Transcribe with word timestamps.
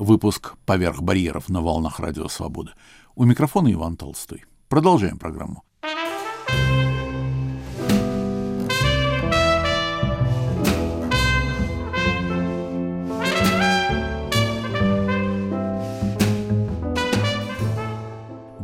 Выпуск 0.00 0.54
«Поверх 0.64 1.02
барьеров» 1.02 1.50
на 1.50 1.60
волнах 1.60 2.00
Радио 2.00 2.26
Свободы. 2.28 2.70
У 3.16 3.24
микрофона 3.26 3.70
Иван 3.70 3.98
Толстой. 3.98 4.46
Продолжаем 4.70 5.18
программу. 5.18 5.62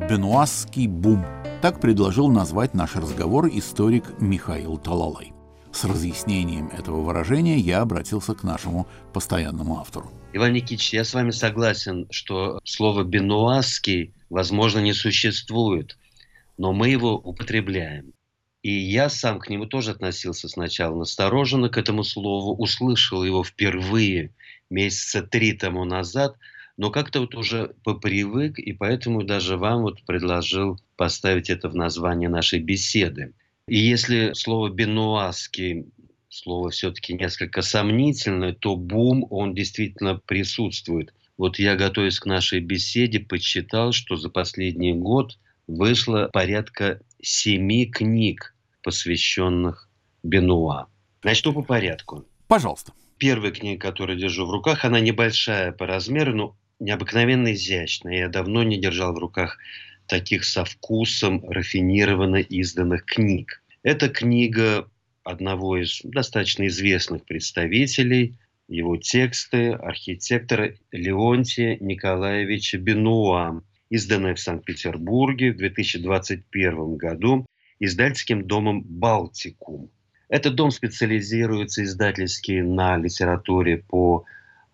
Бенуасский 0.09 0.87
бум. 0.87 1.23
Так 1.61 1.83
предложил 1.83 2.29
назвать 2.29 2.73
наш 2.73 2.97
разговор 2.97 3.47
историк 3.53 4.19
Михаил 4.23 4.79
Талалай. 4.79 5.36
С 5.77 5.85
разъяснением 5.85 6.69
этого 6.69 7.03
выражения 7.03 7.59
я 7.59 7.83
обратился 7.83 8.35
к 8.35 8.43
нашему 8.43 8.87
постоянному 9.13 9.79
автору. 9.79 10.11
Иван 10.33 10.55
Никитич, 10.55 10.95
я 10.95 11.05
с 11.05 11.13
вами 11.13 11.33
согласен, 11.33 12.07
что 12.11 12.61
слово 12.65 13.05
«бенуасский» 13.05 14.15
возможно 14.31 14.79
не 14.79 14.95
существует, 14.95 15.99
но 16.57 16.73
мы 16.73 16.89
его 16.89 17.19
употребляем. 17.19 18.15
И 18.63 18.71
я 18.73 19.11
сам 19.11 19.39
к 19.39 19.51
нему 19.51 19.67
тоже 19.67 19.91
относился 19.91 20.49
сначала 20.49 20.97
настороженно 20.97 21.69
к 21.69 21.77
этому 21.77 22.05
слову, 22.05 22.57
услышал 22.57 23.23
его 23.23 23.45
впервые 23.45 24.33
месяца 24.71 25.21
три 25.21 25.53
тому 25.53 25.85
назад, 25.85 26.37
но 26.79 26.91
как-то 26.91 27.21
вот 27.21 27.35
уже 27.35 27.75
попривык, 27.85 28.59
и 28.59 28.73
поэтому 28.73 29.25
даже 29.25 29.59
вам 29.59 29.83
вот 29.83 30.07
предложил 30.07 30.81
поставить 30.97 31.51
это 31.51 31.69
в 31.69 31.75
название 31.75 32.31
нашей 32.31 32.61
беседы. 32.61 33.35
И 33.69 33.79
если 33.79 34.33
слово 34.35 34.71
«бенуаский» 34.71 35.87
слово 36.29 36.71
все-таки 36.71 37.15
несколько 37.15 37.63
сомнительное, 37.63 38.53
то 38.53 38.77
бум, 38.77 39.27
он 39.31 39.55
действительно 39.55 40.17
присутствует. 40.17 41.13
Вот 41.37 41.59
я, 41.59 41.75
готовясь 41.77 42.21
к 42.21 42.27
нашей 42.27 42.61
беседе, 42.61 43.21
подсчитал, 43.21 43.93
что 43.93 44.17
за 44.17 44.31
последний 44.31 44.93
год 44.93 45.39
вышло 45.67 46.31
порядка 46.33 47.01
семи 47.21 47.87
книг, 47.87 48.55
посвященных 48.83 49.89
Бенуа. 50.23 50.87
Начну 51.25 51.53
по 51.53 51.63
порядку. 51.63 52.25
Пожалуйста. 52.47 52.93
Первая 53.19 53.51
книга, 53.51 53.81
которую 53.81 54.19
держу 54.19 54.47
в 54.47 54.51
руках, 54.51 54.85
она 54.85 55.01
небольшая 55.01 55.73
по 55.73 55.87
размеру, 55.87 56.35
но 56.35 56.57
необыкновенно 56.79 57.53
изящная. 57.55 58.19
Я 58.19 58.29
давно 58.29 58.63
не 58.63 58.79
держал 58.79 59.13
в 59.13 59.19
руках 59.19 59.59
таких 60.07 60.45
со 60.45 60.65
вкусом 60.65 61.49
рафинированно 61.49 62.37
изданных 62.37 63.05
книг. 63.05 63.63
Это 63.83 64.09
книга 64.09 64.89
одного 65.25 65.79
из 65.79 66.01
достаточно 66.05 66.67
известных 66.69 67.25
представителей, 67.25 68.37
его 68.69 68.97
тексты 68.97 69.73
архитектора 69.73 70.75
Леонтия 70.93 71.77
Николаевича 71.81 72.79
Бенуа, 72.79 73.63
изданная 73.91 74.35
в 74.35 74.41
Санкт-Петербурге 74.41 75.53
в 75.53 75.57
2021 75.57 76.97
году 76.97 77.47
издательским 77.79 78.47
домом 78.47 78.83
«Балтикум». 78.83 79.91
Этот 80.29 80.57
дом 80.57 80.71
специализируется 80.71 81.85
издательски 81.85 82.61
на 82.61 82.97
литературе 82.97 83.79
по 83.79 84.25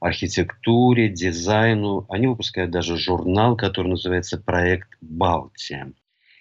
архитектуре, 0.03 1.09
дизайну. 1.09 2.07
Они 2.09 2.27
выпускают 2.27 2.71
даже 2.71 2.97
журнал, 2.97 3.57
который 3.57 3.89
называется 3.89 4.37
«Проект 4.37 4.91
Балтия». 5.01 5.93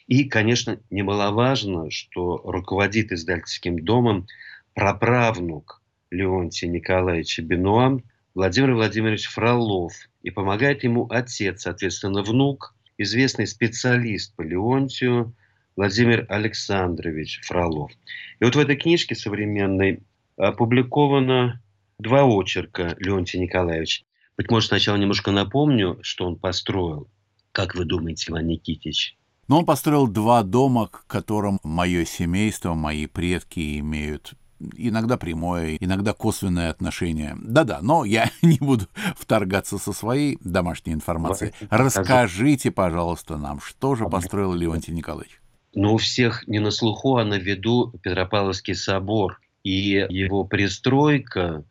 И, 0.08 0.26
конечно, 0.26 0.80
немаловажно, 0.90 1.92
что 1.92 2.38
руководит 2.44 3.12
издательским 3.12 3.80
домом 3.80 4.28
праправнук 4.74 5.82
Леонтия 6.10 6.68
Николаевича 6.70 7.44
Бенуа 7.44 8.02
Владимир 8.34 8.74
Владимирович 8.74 9.28
Фролов. 9.30 9.94
И 10.24 10.32
помогает 10.32 10.84
ему 10.84 11.08
отец, 11.10 11.62
соответственно, 11.62 12.24
внук, 12.24 12.76
известный 12.98 13.48
специалист 13.48 14.36
по 14.36 14.42
Леонтию 14.42 15.34
Владимир 15.76 16.26
Александрович 16.30 17.42
Фролов. 17.44 17.92
И 18.40 18.44
вот 18.44 18.56
в 18.56 18.60
этой 18.60 18.76
книжке 18.76 19.16
современной 19.16 20.02
опубликовано 20.36 21.62
два 22.02 22.24
очерка 22.26 22.96
Леонтия 23.00 23.40
Николаевича. 23.40 24.04
Быть 24.38 24.50
может, 24.50 24.70
сначала 24.70 24.98
немножко 24.98 25.32
напомню, 25.32 26.00
что 26.02 26.26
он 26.26 26.38
построил. 26.38 27.08
Как 27.52 27.76
вы 27.76 27.86
думаете, 27.86 28.32
Иван 28.32 28.48
Никитич? 28.48 29.18
Но 29.48 29.60
он 29.60 29.66
построил 29.66 30.08
два 30.08 30.44
дома, 30.44 30.88
к 30.88 31.06
которым 31.08 31.60
мое 31.64 32.06
семейство, 32.06 32.74
мои 32.74 33.06
предки 33.08 33.80
имеют 33.80 34.34
иногда 34.78 35.18
прямое, 35.18 35.76
иногда 35.80 36.14
косвенное 36.14 36.70
отношение. 36.70 37.36
Да-да, 37.42 37.80
но 37.82 38.06
я 38.06 38.30
не 38.42 38.58
буду 38.58 38.86
вторгаться 39.18 39.78
со 39.78 39.92
своей 39.94 40.38
домашней 40.42 40.94
информацией. 40.94 41.54
Расскажите, 41.70 42.72
пожалуйста, 42.72 43.38
нам, 43.38 43.60
что 43.60 43.96
же 43.96 44.06
построил 44.06 44.54
Леонтий 44.54 44.94
Николаевич? 44.94 45.42
Ну, 45.74 45.94
у 45.94 45.98
всех 45.98 46.48
не 46.48 46.60
на 46.60 46.72
слуху, 46.72 47.18
а 47.18 47.26
на 47.26 47.36
виду 47.36 47.94
Петропавловский 48.02 48.76
собор. 48.76 49.40
И 49.64 50.06
его 50.10 50.44
пристройка, 50.44 51.64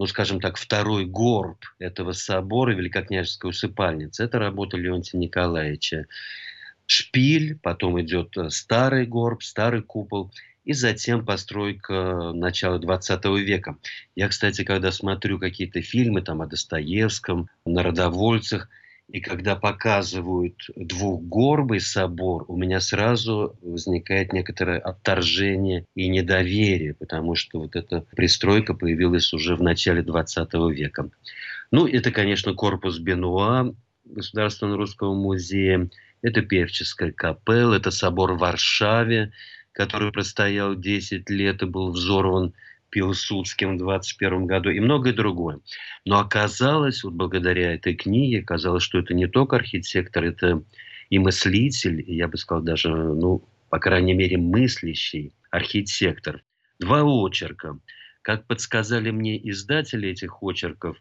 ну, 0.00 0.06
скажем 0.06 0.40
так, 0.40 0.56
второй 0.56 1.04
горб 1.04 1.58
этого 1.78 2.12
собора, 2.12 2.72
Великокняжеская 2.72 3.50
усыпальница, 3.50 4.24
это 4.24 4.38
работа 4.38 4.78
Леонтия 4.78 5.20
Николаевича. 5.20 6.06
Шпиль, 6.86 7.58
потом 7.62 8.00
идет 8.00 8.34
э, 8.38 8.48
старый 8.48 9.04
горб, 9.04 9.42
старый 9.42 9.82
купол, 9.82 10.32
и 10.64 10.72
затем 10.72 11.26
постройка 11.26 12.32
начала 12.32 12.78
20 12.78 13.24
века. 13.44 13.76
Я, 14.16 14.28
кстати, 14.28 14.64
когда 14.64 14.90
смотрю 14.90 15.38
какие-то 15.38 15.82
фильмы 15.82 16.22
там, 16.22 16.40
о 16.40 16.46
Достоевском, 16.46 17.50
народовольцах, 17.66 18.70
и 19.12 19.20
когда 19.20 19.56
показывают 19.56 20.54
двухгорбый 20.76 21.80
собор, 21.80 22.44
у 22.48 22.56
меня 22.56 22.80
сразу 22.80 23.56
возникает 23.60 24.32
некоторое 24.32 24.78
отторжение 24.78 25.84
и 25.94 26.08
недоверие, 26.08 26.94
потому 26.94 27.34
что 27.34 27.58
вот 27.58 27.74
эта 27.74 28.02
пристройка 28.14 28.74
появилась 28.74 29.32
уже 29.32 29.56
в 29.56 29.62
начале 29.62 30.02
20 30.02 30.54
века. 30.72 31.10
Ну, 31.72 31.86
это, 31.86 32.12
конечно, 32.12 32.54
корпус 32.54 32.98
Бенуа 32.98 33.74
Государственного 34.04 34.78
русского 34.78 35.14
музея, 35.14 35.90
это 36.22 36.42
Певческая 36.42 37.12
капелла, 37.12 37.74
это 37.74 37.90
собор 37.90 38.34
в 38.34 38.38
Варшаве, 38.38 39.32
который 39.72 40.12
простоял 40.12 40.76
10 40.76 41.28
лет 41.30 41.62
и 41.62 41.66
был 41.66 41.90
взорван 41.90 42.54
Пилсудским 42.90 43.76
в 43.76 43.78
21 43.78 44.46
году 44.46 44.70
и 44.70 44.80
многое 44.80 45.12
другое. 45.12 45.60
Но 46.04 46.18
оказалось, 46.18 47.02
вот 47.02 47.14
благодаря 47.14 47.74
этой 47.74 47.94
книге, 47.94 48.40
оказалось, 48.40 48.82
что 48.82 48.98
это 48.98 49.14
не 49.14 49.26
только 49.26 49.56
архитектор, 49.56 50.24
это 50.24 50.62
и 51.08 51.18
мыслитель, 51.18 52.04
и 52.06 52.14
я 52.14 52.28
бы 52.28 52.36
сказал 52.36 52.62
даже, 52.62 52.88
ну, 52.88 53.44
по 53.68 53.78
крайней 53.78 54.14
мере, 54.14 54.36
мыслящий 54.36 55.32
архитектор. 55.50 56.42
Два 56.78 57.02
очерка. 57.02 57.78
Как 58.22 58.46
подсказали 58.46 59.10
мне 59.10 59.36
издатели 59.50 60.08
этих 60.08 60.42
очерков, 60.42 60.96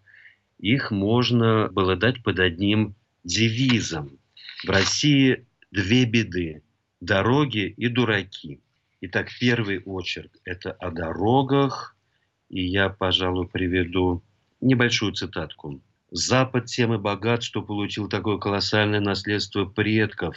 их 0.60 0.92
можно 0.92 1.70
было 1.70 1.96
дать 1.96 2.24
под 2.24 2.40
одним 2.40 2.96
девизом. 3.24 4.20
В 4.66 4.70
России 4.70 5.46
две 5.72 6.06
беды– 6.06 6.64
дороги 7.02 7.74
и 7.78 7.88
дураки. 7.88 8.60
Итак, 9.02 9.30
первый 9.40 9.82
очерк– 9.86 10.32
это 10.44 10.74
о 10.74 10.92
дорогах, 10.92 11.96
и 12.50 12.66
я, 12.66 12.90
пожалуй, 12.90 13.48
приведу 13.48 14.22
небольшую 14.60 15.14
цитатку. 15.14 15.82
«Запад 16.12 16.66
тем 16.66 16.94
и 16.94 16.98
богат, 16.98 17.44
что 17.44 17.62
получил 17.62 18.10
такое 18.10 18.38
колоссальное 18.40 19.00
наследство 19.00 19.64
предков, 19.64 20.36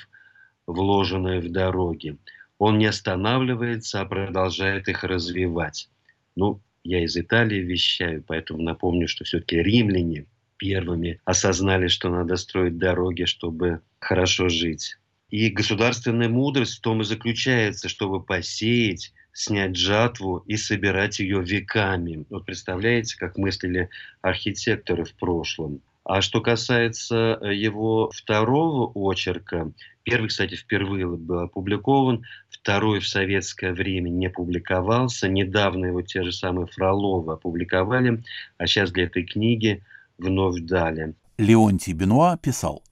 вложенное 0.66 1.40
в 1.40 1.50
дороги. 1.50 2.18
Он 2.58 2.78
не 2.78 2.86
останавливается, 2.86 4.00
а 4.00 4.04
продолжает 4.04 4.86
их 4.86 5.02
развивать». 5.02 5.88
Ну, 6.36 6.60
я 6.84 7.02
из 7.02 7.16
Италии 7.16 7.58
вещаю, 7.58 8.22
поэтому 8.22 8.62
напомню, 8.62 9.08
что 9.08 9.24
все-таки 9.24 9.56
римляне 9.56 10.26
первыми 10.56 11.20
осознали, 11.24 11.88
что 11.88 12.10
надо 12.10 12.36
строить 12.36 12.78
дороги, 12.78 13.25
чтобы 13.25 13.81
хорошо 13.98 14.48
жить. 14.48 14.98
И 15.32 15.49
государственная 15.49 16.29
мудрость 16.29 16.76
в 16.76 16.81
том 16.82 17.00
и 17.00 17.05
заключается, 17.05 17.88
чтобы 17.88 18.23
посеять, 18.23 19.14
снять 19.32 19.76
жатву 19.76 20.44
и 20.46 20.58
собирать 20.58 21.20
ее 21.20 21.43
веками. 21.43 22.26
Вот 22.29 22.44
представляете, 22.44 23.17
как 23.17 23.38
мыслили 23.38 23.88
архитекторы 24.20 25.05
в 25.05 25.14
прошлом. 25.14 25.81
А 26.05 26.20
что 26.20 26.43
касается 26.43 27.38
э, 27.40 27.55
его 27.55 28.11
второго 28.14 28.93
очерка, 28.94 29.73
первый, 30.02 30.29
кстати, 30.29 30.55
впервые 30.55 31.06
был 31.06 31.38
опубликован, 31.38 32.25
второй 32.50 33.00
в 33.00 33.08
советское 33.08 33.73
время 33.73 34.11
не 34.11 34.28
публиковался, 34.28 35.28
недавно 35.28 35.87
его 35.87 36.02
те 36.02 36.25
же 36.25 36.32
самые 36.32 36.67
Фроловы 36.67 37.32
опубликовали, 37.32 38.23
а 38.58 38.67
сейчас 38.67 38.93
для 38.93 39.05
этой 39.05 39.25
книги 39.25 39.82
вновь 40.19 40.61
дали. 40.61 41.14
Леонтий 41.38 41.94
Бенуа 41.94 42.37
писал, 42.37 42.82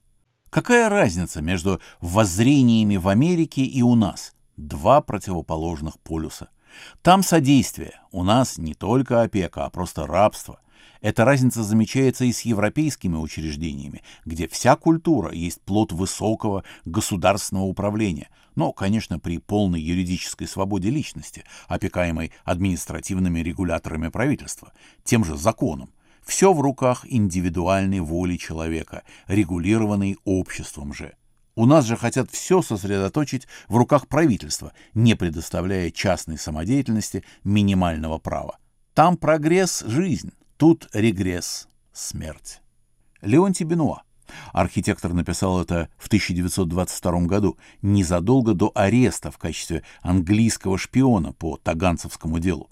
Какая 0.50 0.88
разница 0.88 1.40
между 1.40 1.80
воззрениями 2.00 2.96
в 2.96 3.06
Америке 3.06 3.62
и 3.62 3.82
у 3.82 3.94
нас? 3.94 4.34
Два 4.56 5.00
противоположных 5.00 6.00
полюса. 6.00 6.48
Там 7.02 7.22
содействие, 7.22 8.00
у 8.10 8.24
нас 8.24 8.58
не 8.58 8.74
только 8.74 9.22
опека, 9.22 9.64
а 9.64 9.70
просто 9.70 10.08
рабство. 10.08 10.60
Эта 11.00 11.24
разница 11.24 11.62
замечается 11.62 12.24
и 12.24 12.32
с 12.32 12.40
европейскими 12.40 13.16
учреждениями, 13.16 14.02
где 14.24 14.48
вся 14.48 14.74
культура 14.74 15.32
есть 15.32 15.62
плод 15.62 15.92
высокого 15.92 16.64
государственного 16.84 17.64
управления, 17.64 18.28
но, 18.56 18.72
конечно, 18.72 19.20
при 19.20 19.38
полной 19.38 19.80
юридической 19.80 20.48
свободе 20.48 20.90
личности, 20.90 21.44
опекаемой 21.68 22.32
административными 22.44 23.38
регуляторами 23.38 24.08
правительства, 24.08 24.72
тем 25.04 25.24
же 25.24 25.36
законом. 25.36 25.90
Все 26.24 26.52
в 26.52 26.60
руках 26.60 27.04
индивидуальной 27.08 28.00
воли 28.00 28.36
человека, 28.36 29.02
регулированной 29.26 30.16
обществом 30.24 30.92
же. 30.92 31.14
У 31.56 31.66
нас 31.66 31.84
же 31.84 31.96
хотят 31.96 32.30
все 32.30 32.62
сосредоточить 32.62 33.46
в 33.68 33.76
руках 33.76 34.08
правительства, 34.08 34.72
не 34.94 35.14
предоставляя 35.14 35.90
частной 35.90 36.38
самодеятельности 36.38 37.24
минимального 37.44 38.18
права. 38.18 38.58
Там 38.94 39.16
прогресс– 39.16 39.80
жизнь, 39.86 40.32
тут 40.56 40.88
регресс– 40.92 41.68
смерть. 41.92 42.60
Леонтий 43.20 43.66
Бенуа. 43.66 44.02
Архитектор 44.52 45.12
написал 45.12 45.60
это 45.60 45.88
в 45.98 46.06
1922 46.06 47.20
году, 47.22 47.58
незадолго 47.82 48.54
до 48.54 48.70
ареста 48.74 49.30
в 49.30 49.38
качестве 49.38 49.82
английского 50.02 50.78
шпиона 50.78 51.32
по 51.32 51.56
Таганцевскому 51.56 52.38
делу. 52.38 52.70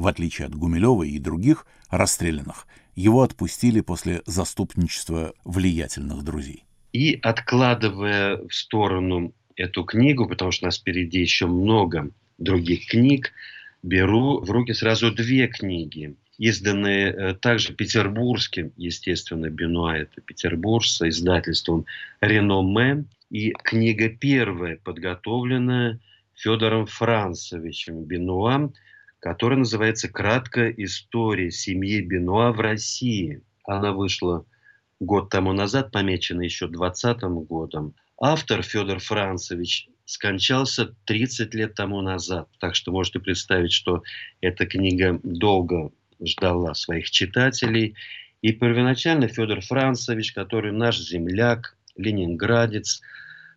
В 0.00 0.06
отличие 0.06 0.46
от 0.46 0.54
Гумилева 0.54 1.02
и 1.02 1.18
других 1.18 1.66
расстрелянных, 1.90 2.66
его 2.96 3.20
отпустили 3.20 3.82
после 3.82 4.22
заступничества 4.24 5.34
влиятельных 5.44 6.24
друзей. 6.24 6.64
И 6.94 7.18
откладывая 7.22 8.38
в 8.38 8.50
сторону 8.50 9.34
эту 9.56 9.84
книгу, 9.84 10.26
потому 10.26 10.52
что 10.52 10.64
у 10.64 10.68
нас 10.68 10.78
впереди 10.78 11.20
еще 11.20 11.46
много 11.46 12.08
других 12.38 12.86
книг, 12.86 13.32
беру 13.82 14.40
в 14.40 14.50
руки 14.50 14.72
сразу 14.72 15.12
две 15.12 15.48
книги, 15.48 16.14
изданные 16.38 17.10
э, 17.12 17.34
также 17.34 17.74
петербургским, 17.74 18.72
естественно, 18.78 19.50
Бенуа, 19.50 19.98
это 19.98 20.22
Петербург, 20.22 20.82
с 20.82 21.06
издательством 21.06 21.84
Реноме. 22.22 23.04
И 23.28 23.50
книга 23.50 24.08
первая, 24.08 24.78
подготовленная 24.82 26.00
Федором 26.34 26.86
Францевичем 26.86 28.04
Бенуа, 28.04 28.70
которая 29.20 29.58
называется 29.58 30.08
«Краткая 30.08 30.70
история 30.70 31.50
семьи 31.50 32.00
Бенуа 32.00 32.52
в 32.52 32.60
России». 32.60 33.42
Она 33.64 33.92
вышла 33.92 34.44
год 34.98 35.28
тому 35.30 35.52
назад, 35.52 35.92
помечена 35.92 36.42
еще 36.42 36.66
2020 36.66 37.22
годом. 37.46 37.94
Автор 38.20 38.62
Федор 38.62 38.98
Францевич 38.98 39.88
скончался 40.04 40.94
30 41.04 41.54
лет 41.54 41.74
тому 41.74 42.00
назад. 42.00 42.48
Так 42.58 42.74
что 42.74 42.92
можете 42.92 43.20
представить, 43.20 43.72
что 43.72 44.02
эта 44.40 44.66
книга 44.66 45.20
долго 45.22 45.92
ждала 46.24 46.74
своих 46.74 47.10
читателей. 47.10 47.94
И 48.42 48.52
первоначально 48.52 49.28
Федор 49.28 49.60
Францевич, 49.60 50.32
который 50.32 50.72
наш 50.72 50.98
земляк, 50.98 51.76
ленинградец, 51.96 53.02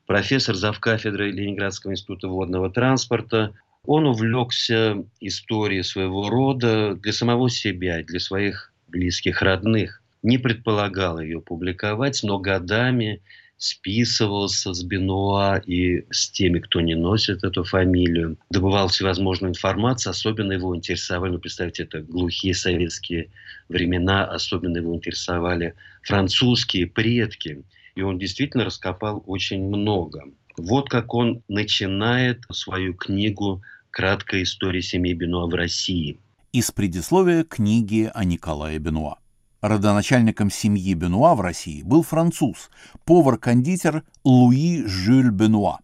профессор 0.06 0.56
завкафедры 0.56 1.32
Ленинградского 1.32 1.92
института 1.92 2.28
водного 2.28 2.70
транспорта, 2.70 3.54
он 3.86 4.06
увлекся 4.06 5.04
историей 5.20 5.84
своего 5.84 6.30
рода 6.30 6.96
для 6.96 7.12
самого 7.12 7.50
себя, 7.50 8.04
для 8.04 8.20
своих 8.20 8.74
близких 8.88 9.42
родных. 9.42 10.02
Не 10.22 10.38
предполагал 10.38 11.20
ее 11.20 11.42
публиковать, 11.42 12.22
но 12.24 12.40
годами 12.40 13.22
списывался 13.58 14.74
с 14.74 14.84
Бенуа 14.84 15.58
и 15.58 16.06
с 16.12 16.30
теми, 16.30 16.60
кто 16.60 16.82
не 16.82 16.96
носит 16.96 17.44
эту 17.44 17.64
фамилию, 17.64 18.38
добывал 18.50 18.88
всевозможную 18.88 19.52
информацию, 19.52 20.12
особенно 20.12 20.54
его 20.54 20.76
интересовали, 20.76 21.34
ну, 21.34 21.40
представьте, 21.40 21.84
это 21.84 22.02
глухие 22.02 22.56
советские 22.56 23.30
времена, 23.70 24.26
особенно 24.26 24.78
его 24.78 24.94
интересовали 24.94 25.76
французские 26.02 26.88
предки, 26.88 27.64
и 27.96 28.02
он 28.02 28.18
действительно 28.18 28.66
раскопал 28.66 29.24
очень 29.28 29.64
много. 29.64 30.24
Вот 30.58 30.90
как 30.90 31.14
он 31.14 31.42
начинает 31.48 32.44
свою 32.52 32.94
книгу 32.94 33.64
«Краткая 33.90 34.44
история 34.44 34.82
семьи 34.82 35.14
Бенуа 35.14 35.48
в 35.48 35.56
России». 35.56 36.20
Из 36.52 36.72
предисловия 36.72 37.44
книги 37.44 38.12
о 38.14 38.24
Николае 38.24 38.78
Бенуа. 38.78 39.18
Родоначальником 39.62 40.52
семьи 40.52 40.94
Бенуа 40.94 41.34
в 41.34 41.42
России 41.42 41.82
был 41.82 42.04
француз, 42.04 42.70
повар-кондитер 43.06 44.04
Луи 44.24 44.86
Жюль 44.86 45.32
Бенуа, 45.32 45.80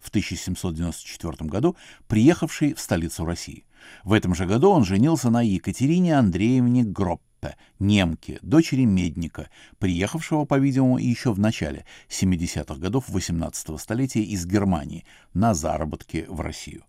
в 0.00 0.08
1794 0.08 1.48
году 1.48 1.76
приехавший 2.08 2.74
в 2.74 2.80
столицу 2.80 3.24
России. 3.24 3.64
В 4.02 4.12
этом 4.14 4.34
же 4.34 4.46
году 4.46 4.70
он 4.70 4.84
женился 4.84 5.30
на 5.30 5.42
Екатерине 5.42 6.18
Андреевне 6.18 6.84
Гроппе, 7.40 7.56
немке, 7.78 8.38
дочери 8.42 8.84
медника, 8.84 9.48
приехавшего, 9.78 10.44
по-видимому, 10.44 10.98
еще 10.98 11.32
в 11.32 11.38
начале 11.38 11.84
70-х 12.08 12.76
годов 12.76 13.08
18 13.08 13.80
столетия 13.80 14.22
из 14.22 14.46
Германии 14.46 15.04
на 15.34 15.54
заработки 15.54 16.26
в 16.28 16.40
Россию 16.40 16.84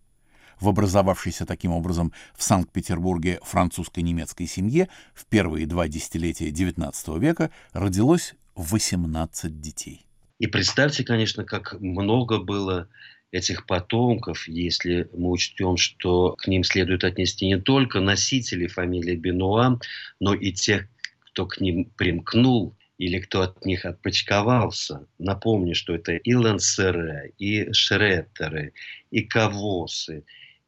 в 0.60 0.68
образовавшейся 0.68 1.46
таким 1.46 1.72
образом 1.72 2.12
в 2.36 2.44
Санкт-Петербурге 2.44 3.40
французско-немецкой 3.44 4.46
семье 4.46 4.90
в 5.14 5.26
первые 5.26 5.66
два 5.66 5.88
десятилетия 5.88 6.50
XIX 6.50 7.18
века 7.18 7.50
родилось 7.72 8.36
18 8.56 9.62
детей. 9.62 10.06
И 10.38 10.48
представьте, 10.48 11.06
конечно, 11.06 11.46
как 11.46 11.80
много 11.80 12.40
было 12.40 12.90
этих 13.32 13.66
потомков, 13.66 14.48
если 14.48 15.08
мы 15.14 15.32
учтем, 15.32 15.78
что 15.78 16.34
к 16.38 16.48
ним 16.48 16.64
следует 16.64 17.04
отнести 17.04 17.46
не 17.46 17.60
только 17.60 18.00
носителей 18.00 18.68
фамилии 18.68 19.16
Бенуа, 19.16 19.80
но 20.20 20.34
и 20.34 20.52
тех, 20.52 20.88
кто 21.20 21.46
к 21.46 21.62
ним 21.62 21.86
примкнул 21.96 22.76
или 22.98 23.20
кто 23.20 23.42
от 23.42 23.66
них 23.66 23.86
отпочковался. 23.86 25.06
Напомню, 25.20 25.76
что 25.76 25.94
это 25.96 26.14
и 26.14 26.34
Лансере, 26.34 27.34
и 27.38 27.72
Шреттеры, 27.72 28.74
и 29.12 29.22
Кавосы, 29.22 30.24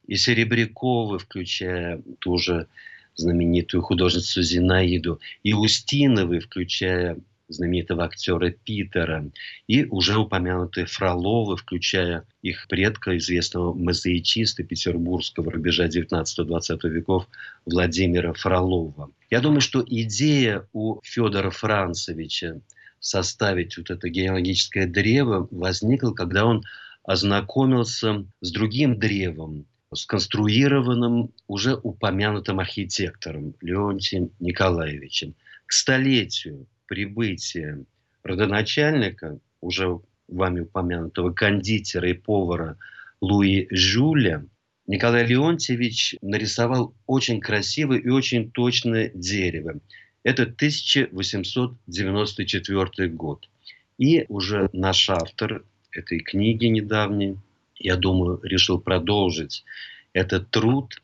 и 0.07 0.15
Серебряковы, 0.15 1.19
включая 1.19 2.01
ту 2.19 2.37
же 2.37 2.67
знаменитую 3.15 3.81
художницу 3.81 4.41
Зинаиду, 4.41 5.19
и 5.43 5.53
Устиновы, 5.53 6.39
включая 6.39 7.17
знаменитого 7.51 8.06
актера 8.06 8.50
Питера, 8.51 9.30
и 9.68 9.86
уже 9.86 10.18
упомянутые 10.18 10.86
Фроловы, 10.86 11.57
включая 11.57 12.25
их 12.42 12.68
предка, 12.68 13.18
известного 13.18 13.74
мозаичиста 13.74 14.63
петербургского 14.63 15.51
рубежа 15.51 15.88
19-20 15.88 16.89
веков 16.89 17.27
Владимира 17.65 18.33
Фролова. 18.33 19.12
Я 19.30 19.42
думаю, 19.42 19.62
что 19.62 19.83
идея 19.86 20.68
у 20.74 21.00
Федора 21.03 21.51
Францевича 21.51 22.62
составить 23.00 23.77
вот 23.77 23.89
это 23.89 24.09
генеалогическое 24.09 24.88
древо 24.88 25.48
возникла, 25.51 26.12
когда 26.12 26.46
он 26.46 26.63
ознакомился 27.03 28.25
с 28.41 28.51
другим 28.51 29.00
древом, 29.00 29.65
сконструированным 29.93 31.31
уже 31.48 31.75
упомянутым 31.75 32.60
архитектором 32.60 33.55
Леонтием 33.62 34.31
Николаевичем. 34.39 35.36
К 35.65 35.74
столетию 35.74 36.67
прибытия 36.91 37.83
родоначальника, 38.21 39.39
уже 39.62 40.01
вами 40.27 40.60
упомянутого 40.60 41.31
кондитера 41.31 42.10
и 42.10 42.13
повара 42.13 42.77
Луи 43.21 43.67
Жюля, 43.71 44.45
Николай 44.88 45.25
Леонтьевич 45.25 46.17
нарисовал 46.21 46.93
очень 47.07 47.39
красивое 47.39 48.00
и 48.00 48.10
очень 48.10 48.51
точное 48.51 49.10
дерево. 49.13 49.79
Это 50.24 50.43
1894 50.43 53.07
год. 53.07 53.50
И 53.98 54.25
уже 54.27 54.69
наш 54.74 55.10
автор 55.10 55.63
этой 55.93 56.19
книги 56.19 56.65
недавней, 56.65 57.38
я 57.77 57.95
думаю, 57.95 58.41
решил 58.43 58.81
продолжить 58.81 59.63
этот 60.12 60.50
труд. 60.50 61.01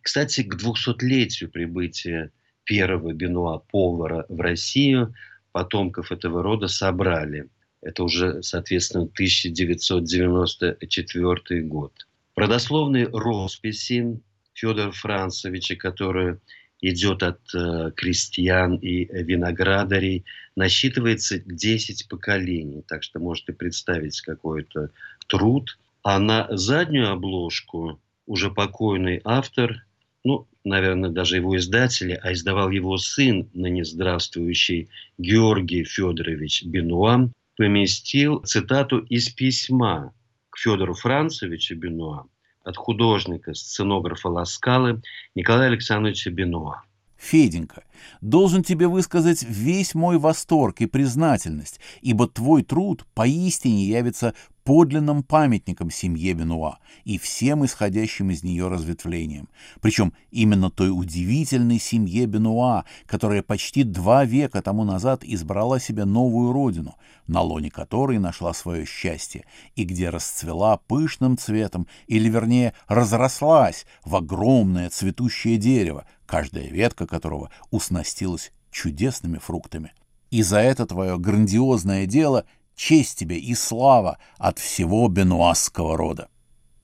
Кстати, 0.00 0.44
к 0.44 0.54
200-летию 0.54 1.50
прибытия 1.50 2.30
первого 2.64 3.12
Бенуа 3.12 3.58
повара 3.58 4.24
в 4.28 4.40
Россию 4.40 5.14
потомков 5.52 6.10
этого 6.12 6.42
рода 6.42 6.68
собрали. 6.68 7.48
Это 7.80 8.04
уже, 8.04 8.42
соответственно, 8.42 9.04
1994 9.04 11.62
год. 11.62 11.92
Продословные 12.34 13.06
росписи 13.06 14.20
Федора 14.54 14.90
Францевича, 14.90 15.76
которая 15.76 16.40
идет 16.80 17.22
от 17.22 17.40
э, 17.54 17.92
крестьян 17.94 18.76
и 18.76 19.04
виноградарей, 19.04 20.24
насчитывается 20.56 21.38
10 21.38 22.08
поколений. 22.08 22.82
Так 22.86 23.02
что 23.02 23.20
можете 23.20 23.52
представить 23.52 24.20
какой-то 24.20 24.90
труд 25.28 25.76
а 26.04 26.18
на 26.18 26.46
заднюю 26.50 27.10
обложку 27.10 27.98
уже 28.26 28.50
покойный 28.50 29.22
автор, 29.24 29.86
ну, 30.22 30.46
наверное, 30.64 31.10
даже 31.10 31.36
его 31.36 31.56
издатели, 31.56 32.18
а 32.22 32.32
издавал 32.32 32.70
его 32.70 32.96
сын, 32.96 33.48
ныне 33.52 33.84
здравствующий 33.84 34.88
Георгий 35.18 35.84
Федорович 35.84 36.64
Бенуа, 36.64 37.30
поместил 37.56 38.40
цитату 38.40 38.98
из 38.98 39.28
письма 39.28 40.12
к 40.50 40.58
Федору 40.58 40.94
Францевичу 40.94 41.76
Бенуа 41.76 42.26
от 42.64 42.76
художника, 42.76 43.54
сценографа 43.54 44.28
Ласкалы 44.28 45.02
Николая 45.34 45.68
Александровича 45.68 46.30
Бенуа. 46.30 46.82
Феденька, 47.18 47.84
Должен 48.20 48.62
тебе 48.62 48.88
высказать 48.88 49.42
весь 49.42 49.94
мой 49.94 50.18
восторг 50.18 50.80
и 50.80 50.86
признательность, 50.86 51.80
ибо 52.00 52.26
твой 52.28 52.62
труд 52.62 53.06
поистине 53.14 53.84
явится 53.86 54.34
подлинным 54.64 55.22
памятником 55.22 55.90
семье 55.90 56.32
Бенуа 56.32 56.78
и 57.04 57.18
всем 57.18 57.64
исходящим 57.64 58.30
из 58.30 58.42
нее 58.42 58.68
разветвлениям. 58.68 59.48
Причем 59.80 60.14
именно 60.30 60.70
той 60.70 60.90
удивительной 60.90 61.78
семье 61.78 62.26
Бенуа, 62.26 62.84
которая 63.06 63.42
почти 63.42 63.84
два 63.84 64.24
века 64.24 64.62
тому 64.62 64.84
назад 64.84 65.22
избрала 65.22 65.78
себе 65.78 66.06
новую 66.06 66.52
родину, 66.52 66.96
на 67.26 67.42
лоне 67.42 67.70
которой 67.70 68.18
нашла 68.18 68.54
свое 68.54 68.86
счастье, 68.86 69.44
и 69.76 69.84
где 69.84 70.08
расцвела 70.08 70.78
пышным 70.78 71.36
цветом, 71.36 71.86
или 72.06 72.28
вернее 72.28 72.74
разрослась 72.88 73.86
в 74.04 74.16
огромное 74.16 74.88
цветущее 74.88 75.58
дерево, 75.58 76.06
каждая 76.26 76.68
ветка 76.68 77.06
которого 77.06 77.50
уснастилась 77.84 78.52
чудесными 78.70 79.38
фруктами. 79.38 79.92
И 80.30 80.42
за 80.42 80.58
это 80.58 80.86
твое 80.86 81.18
грандиозное 81.18 82.06
дело 82.06 82.46
честь 82.74 83.18
тебе 83.18 83.38
и 83.38 83.54
слава 83.54 84.18
от 84.38 84.58
всего 84.58 85.06
бенуасского 85.08 85.96
рода. 85.96 86.28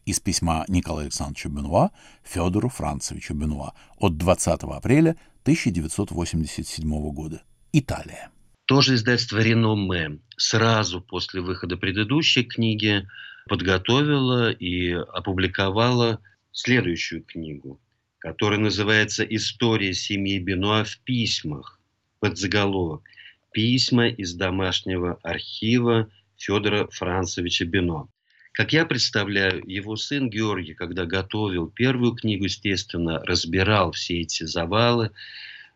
Из 0.04 0.20
письма 0.20 0.64
Николая 0.68 1.04
Александровича 1.04 1.48
Бенуа 1.48 1.90
Федору 2.22 2.68
Францевичу 2.68 3.34
Бенуа 3.34 3.72
от 3.98 4.16
20 4.18 4.62
апреля 4.64 5.16
1987 5.42 7.10
года. 7.12 7.42
Италия. 7.72 8.30
Тоже 8.66 8.94
издательство 8.94 9.38
«Реноме» 9.38 10.20
сразу 10.36 11.00
после 11.00 11.40
выхода 11.40 11.76
предыдущей 11.76 12.44
книги 12.44 13.06
подготовило 13.48 14.50
и 14.50 14.92
опубликовало 14.92 16.20
следующую 16.52 17.24
книгу, 17.24 17.80
которая 18.20 18.60
называется 18.60 19.24
«История 19.24 19.92
семьи 19.92 20.38
Бенуа 20.38 20.84
в 20.84 20.98
письмах» 21.00 21.80
под 22.20 22.38
заголовок– 22.38 23.02
письма 23.52 24.08
из 24.08 24.34
домашнего 24.34 25.18
архива 25.22 26.08
Федора 26.36 26.88
Францевича 26.90 27.64
Бено. 27.64 28.08
Как 28.52 28.72
я 28.72 28.84
представляю, 28.84 29.62
его 29.66 29.96
сын 29.96 30.28
Георгий, 30.28 30.74
когда 30.74 31.04
готовил 31.04 31.68
первую 31.68 32.12
книгу, 32.12 32.44
естественно, 32.44 33.22
разбирал 33.24 33.92
все 33.92 34.20
эти 34.20 34.44
завалы, 34.44 35.10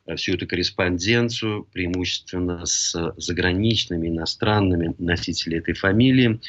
э, 0.07 0.17
всю 0.17 0.35
эту 0.35 0.47
корреспонденцию, 0.47 1.65
преимущественно 1.73 2.67
с 2.67 3.15
заграничными, 3.17 4.09
иностранными 4.09 4.95
носителями 4.99 5.61
этой 5.61 5.75
фамилии. 5.75 6.41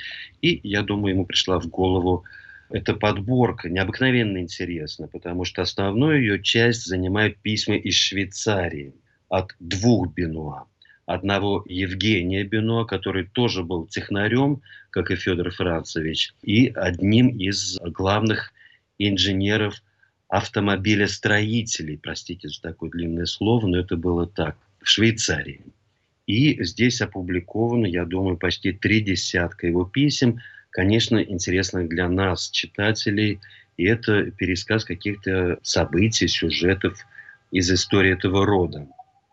И, 0.41 0.59
я 0.63 0.81
думаю, 0.81 1.13
ему 1.13 1.25
пришла 1.25 1.59
в 1.59 1.67
голову 1.67 2.23
эта 2.75 2.93
подборка 2.93 3.69
необыкновенно 3.69 4.39
интересна, 4.39 5.07
потому 5.07 5.45
что 5.45 5.61
основную 5.61 6.19
ее 6.19 6.43
часть 6.43 6.85
занимают 6.85 7.37
письма 7.37 7.77
из 7.77 7.95
Швейцарии 7.95 8.93
от 9.29 9.55
двух 9.61 10.13
Бенуа 10.13 10.67
одного 11.05 11.63
Евгения 11.69 12.43
Бено, 12.43 12.83
который 12.83 13.27
тоже 13.27 13.63
был 13.63 13.87
технарем, 13.87 14.61
как 14.89 15.09
и 15.09 15.15
Федор 15.15 15.51
Францевич, 15.51 16.33
и 16.41 16.67
одним 16.67 17.29
из 17.29 17.77
главных 17.79 18.51
инженеров 18.97 19.81
автомобилестроителей, 20.27 21.97
простите 21.97 22.49
за 22.49 22.61
такое 22.61 22.89
длинное 22.89 23.25
слово, 23.25 23.67
но 23.67 23.77
это 23.77 23.95
было 23.95 24.27
так, 24.27 24.57
в 24.81 24.89
Швейцарии. 24.89 25.61
И 26.27 26.61
здесь 26.61 26.99
опубликовано, 26.99 27.85
я 27.85 28.03
думаю, 28.03 28.35
почти 28.35 28.73
три 28.73 28.99
десятка 28.99 29.67
его 29.67 29.85
писем, 29.85 30.41
конечно, 30.75 31.23
интересных 31.23 31.87
для 31.87 32.09
нас, 32.09 32.49
читателей, 32.49 33.39
и 33.77 33.85
это 33.85 34.29
пересказ 34.31 34.83
каких-то 34.83 35.57
событий, 35.63 36.27
сюжетов 36.27 36.99
из 37.49 37.71
истории 37.71 38.11
этого 38.11 38.45
рода. 38.45 38.85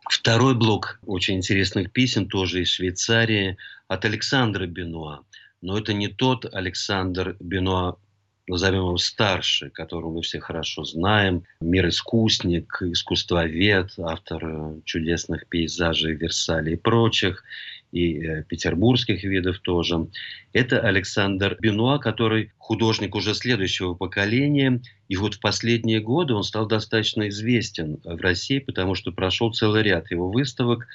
Второй 0.08 0.54
блок 0.54 1.00
очень 1.04 1.38
интересных 1.38 1.90
писем, 1.90 2.28
тоже 2.28 2.62
из 2.62 2.68
Швейцарии, 2.68 3.56
от 3.88 4.04
Александра 4.04 4.66
Бенуа. 4.66 5.24
Но 5.62 5.76
это 5.76 5.92
не 5.92 6.06
тот 6.06 6.46
Александр 6.54 7.36
Бенуа, 7.40 7.96
назовем 8.46 8.82
его 8.86 8.98
старший, 8.98 9.70
которого 9.70 10.12
мы 10.14 10.22
все 10.22 10.38
хорошо 10.38 10.84
знаем, 10.84 11.42
мир-искусник, 11.60 12.82
искусствовед, 12.82 13.94
автор 13.98 14.76
чудесных 14.84 15.48
пейзажей 15.48 16.14
Версаля 16.14 16.72
и 16.72 16.76
прочих 16.76 17.42
и 17.92 18.18
э, 18.18 18.44
петербургских 18.44 19.22
видов 19.22 19.58
тоже. 19.60 20.08
Это 20.52 20.80
Александр 20.80 21.56
Бенуа, 21.60 21.98
который 21.98 22.52
художник 22.58 23.14
уже 23.14 23.34
следующего 23.34 23.94
поколения. 23.94 24.80
И 25.08 25.16
вот 25.16 25.34
в 25.34 25.40
последние 25.40 26.00
годы 26.00 26.32
он 26.34 26.42
стал 26.42 26.66
достаточно 26.66 27.28
известен 27.28 28.00
в 28.02 28.20
России, 28.20 28.58
потому 28.58 28.94
что 28.94 29.12
прошел 29.12 29.52
целый 29.52 29.82
ряд 29.82 30.10
его 30.10 30.30
выставок. 30.30 30.86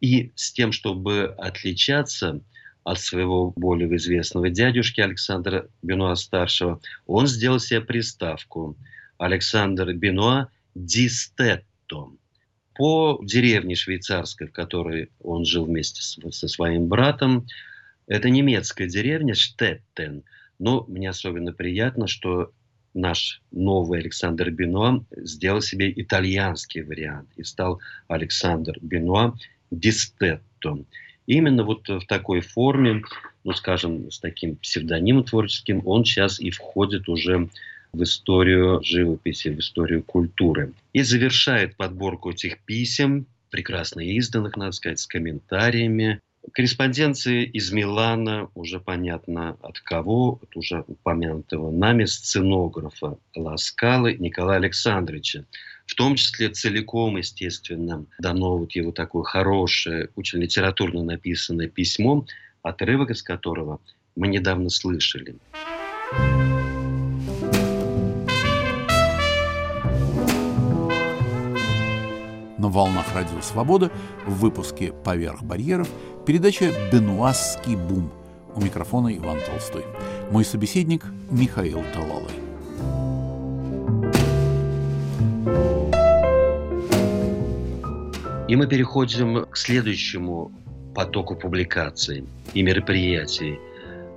И 0.00 0.32
с 0.34 0.52
тем, 0.52 0.72
чтобы 0.72 1.34
отличаться 1.38 2.40
от 2.82 2.98
своего 2.98 3.52
более 3.54 3.94
известного 3.96 4.50
дядюшки 4.50 5.00
Александра 5.00 5.68
Бенуа-старшего, 5.82 6.80
он 7.06 7.26
сделал 7.28 7.60
себе 7.60 7.80
приставку 7.80 8.76
Александр 9.18 9.92
Бенуа 9.92 10.48
Дистетто 10.74 12.10
по 12.74 13.20
деревне 13.22 13.74
швейцарской, 13.74 14.46
в 14.46 14.52
которой 14.52 15.10
он 15.20 15.44
жил 15.44 15.64
вместе 15.64 16.02
со 16.02 16.48
своим 16.48 16.86
братом. 16.86 17.46
Это 18.06 18.30
немецкая 18.30 18.88
деревня 18.88 19.34
Штеттен. 19.34 20.24
Но 20.58 20.84
мне 20.88 21.10
особенно 21.10 21.52
приятно, 21.52 22.06
что 22.06 22.52
наш 22.94 23.40
новый 23.50 24.00
Александр 24.00 24.50
Бенуа 24.50 25.04
сделал 25.16 25.60
себе 25.60 25.92
итальянский 25.94 26.82
вариант 26.82 27.28
и 27.36 27.44
стал 27.44 27.80
Александр 28.08 28.76
Бенуа 28.80 29.36
Дистетто. 29.70 30.84
Именно 31.26 31.64
вот 31.64 31.88
в 31.88 32.06
такой 32.06 32.40
форме, 32.40 33.02
ну, 33.44 33.52
скажем, 33.52 34.10
с 34.10 34.18
таким 34.18 34.56
псевдонимом 34.56 35.24
творческим, 35.24 35.82
он 35.86 36.04
сейчас 36.04 36.40
и 36.40 36.50
входит 36.50 37.08
уже 37.08 37.48
в 37.92 38.02
историю 38.02 38.80
живописи, 38.82 39.48
в 39.48 39.58
историю 39.58 40.02
культуры. 40.02 40.72
И 40.92 41.02
завершает 41.02 41.76
подборку 41.76 42.30
этих 42.30 42.58
писем, 42.60 43.26
прекрасно 43.50 44.00
изданных, 44.00 44.56
надо 44.56 44.72
сказать, 44.72 45.00
с 45.00 45.06
комментариями, 45.06 46.20
Корреспонденции 46.52 47.44
из 47.44 47.70
Милана, 47.70 48.48
уже 48.54 48.80
понятно 48.80 49.56
от 49.62 49.78
кого, 49.80 50.40
от 50.42 50.56
уже 50.56 50.84
упомянутого 50.88 51.70
нами 51.70 52.06
сценографа 52.06 53.18
Ласкалы 53.36 54.14
Николая 54.14 54.58
Александровича. 54.58 55.44
В 55.86 55.94
том 55.94 56.16
числе 56.16 56.48
целиком, 56.48 57.18
естественно, 57.18 58.06
дано 58.18 58.56
вот 58.56 58.72
его 58.72 58.90
такое 58.90 59.22
хорошее, 59.22 60.08
очень 60.16 60.40
литературно 60.40 61.04
написанное 61.04 61.68
письмо, 61.68 62.24
отрывок 62.62 63.10
из 63.10 63.22
которого 63.22 63.80
мы 64.16 64.28
недавно 64.28 64.70
слышали. 64.70 65.36
на 66.12 66.59
волнах 72.70 73.06
Радио 73.14 73.40
Свобода 73.42 73.90
в 74.26 74.38
выпуске 74.38 74.92
«Поверх 74.92 75.42
барьеров» 75.42 75.88
передача 76.26 76.72
«Бенуасский 76.92 77.76
бум». 77.76 78.10
У 78.54 78.60
микрофона 78.60 79.16
Иван 79.16 79.38
Толстой. 79.46 79.84
Мой 80.30 80.44
собеседник 80.44 81.04
Михаил 81.30 81.82
Талалый. 81.94 82.34
И 88.48 88.56
мы 88.56 88.66
переходим 88.66 89.46
к 89.46 89.56
следующему 89.56 90.50
потоку 90.94 91.36
публикаций 91.36 92.24
и 92.52 92.62
мероприятий. 92.62 93.60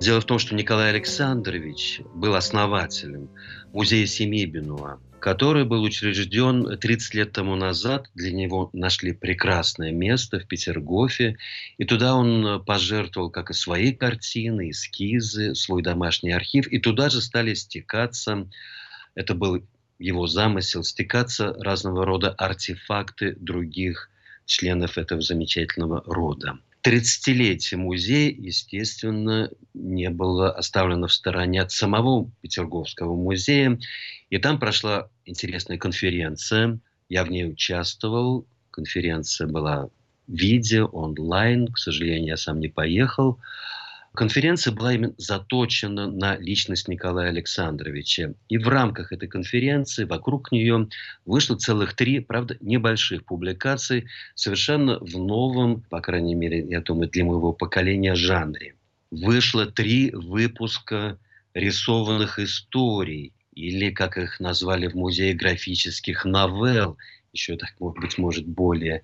Дело 0.00 0.20
в 0.20 0.24
том, 0.24 0.40
что 0.40 0.56
Николай 0.56 0.90
Александрович 0.90 2.00
был 2.14 2.34
основателем 2.34 3.28
музея 3.72 4.06
семьи 4.06 4.44
Бенуа 4.44 4.98
который 5.24 5.64
был 5.64 5.82
учрежден 5.82 6.76
30 6.78 7.14
лет 7.14 7.32
тому 7.32 7.56
назад. 7.56 8.10
Для 8.14 8.30
него 8.30 8.68
нашли 8.74 9.14
прекрасное 9.14 9.90
место 9.90 10.38
в 10.38 10.46
Петергофе. 10.46 11.38
И 11.78 11.86
туда 11.86 12.14
он 12.14 12.62
пожертвовал 12.62 13.30
как 13.30 13.48
и 13.48 13.54
свои 13.54 13.92
картины, 13.94 14.68
эскизы, 14.68 15.54
свой 15.54 15.82
домашний 15.82 16.32
архив. 16.32 16.66
И 16.66 16.78
туда 16.78 17.08
же 17.08 17.22
стали 17.22 17.54
стекаться, 17.54 18.50
это 19.14 19.34
был 19.34 19.66
его 19.98 20.26
замысел, 20.26 20.84
стекаться 20.84 21.54
разного 21.54 22.04
рода 22.04 22.28
артефакты 22.28 23.34
других 23.34 24.10
членов 24.44 24.98
этого 24.98 25.22
замечательного 25.22 26.02
рода. 26.04 26.58
30-летие 26.84 27.78
музея, 27.78 28.30
естественно, 28.30 29.50
не 29.72 30.10
было 30.10 30.52
оставлено 30.52 31.06
в 31.06 31.12
стороне 31.12 31.62
от 31.62 31.72
самого 31.72 32.30
Петерговского 32.42 33.14
музея. 33.16 33.78
И 34.28 34.38
там 34.38 34.58
прошла 34.58 35.08
интересная 35.24 35.78
конференция. 35.78 36.78
Я 37.08 37.24
в 37.24 37.30
ней 37.30 37.50
участвовал. 37.50 38.46
Конференция 38.70 39.46
была 39.46 39.88
видео, 40.28 40.86
онлайн. 40.86 41.68
К 41.68 41.78
сожалению, 41.78 42.28
я 42.28 42.36
сам 42.36 42.60
не 42.60 42.68
поехал. 42.68 43.38
Конференция 44.14 44.72
была 44.72 44.94
именно 44.94 45.14
заточена 45.18 46.08
на 46.08 46.36
личность 46.36 46.86
Николая 46.86 47.30
Александровича. 47.30 48.34
И 48.48 48.58
в 48.58 48.68
рамках 48.68 49.12
этой 49.12 49.28
конференции 49.28 50.04
вокруг 50.04 50.52
нее 50.52 50.88
вышло 51.26 51.56
целых 51.56 51.94
три, 51.94 52.20
правда, 52.20 52.56
небольших 52.60 53.24
публикаций, 53.24 54.06
совершенно 54.36 54.98
в 55.00 55.18
новом, 55.18 55.82
по 55.82 56.00
крайней 56.00 56.36
мере, 56.36 56.64
я 56.64 56.80
думаю, 56.80 57.10
для 57.10 57.24
моего 57.24 57.52
поколения 57.52 58.14
жанре. 58.14 58.76
Вышло 59.10 59.66
три 59.66 60.12
выпуска 60.12 61.18
рисованных 61.52 62.38
историй, 62.38 63.32
или, 63.52 63.90
как 63.90 64.16
их 64.16 64.38
назвали 64.38 64.86
в 64.86 64.94
музее 64.94 65.34
графических 65.34 66.24
новелл, 66.24 66.98
еще 67.34 67.56
так, 67.56 67.74
может 67.80 68.00
быть, 68.00 68.16
может 68.16 68.46
более 68.46 69.02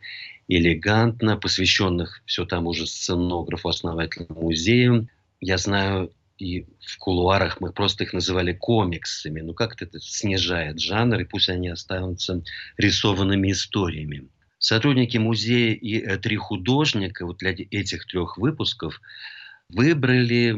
элегантно, 0.48 1.36
посвященных 1.36 2.22
все 2.24 2.46
тому 2.46 2.72
же 2.72 2.86
сценографу, 2.86 3.68
основателю 3.68 4.26
музея. 4.30 5.06
Я 5.40 5.58
знаю, 5.58 6.12
и 6.38 6.66
в 6.80 6.96
кулуарах 6.98 7.60
мы 7.60 7.72
просто 7.72 8.04
их 8.04 8.12
называли 8.12 8.52
комиксами. 8.52 9.40
Ну, 9.40 9.52
как-то 9.52 9.84
это 9.84 10.00
снижает 10.00 10.80
жанр, 10.80 11.20
и 11.20 11.24
пусть 11.24 11.48
они 11.48 11.68
останутся 11.68 12.42
рисованными 12.78 13.50
историями. 13.52 14.28
Сотрудники 14.58 15.16
музея 15.18 15.74
и 15.74 16.16
три 16.18 16.36
художника 16.36 17.26
вот 17.26 17.38
для 17.38 17.50
этих 17.50 18.06
трех 18.06 18.38
выпусков 18.38 19.00
выбрали 19.72 20.56